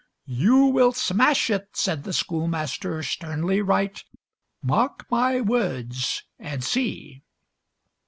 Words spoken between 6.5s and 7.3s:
see!"